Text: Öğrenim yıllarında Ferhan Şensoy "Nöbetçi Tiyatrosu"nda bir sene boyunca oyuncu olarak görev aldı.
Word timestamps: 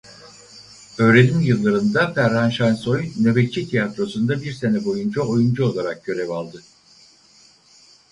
Öğrenim 0.97 1.39
yıllarında 1.41 2.13
Ferhan 2.13 2.49
Şensoy 2.49 3.11
"Nöbetçi 3.19 3.67
Tiyatrosu"nda 3.69 4.41
bir 4.43 4.51
sene 4.51 4.85
boyunca 4.85 5.21
oyuncu 5.21 5.65
olarak 5.65 6.05
görev 6.05 6.29
aldı. 6.29 6.61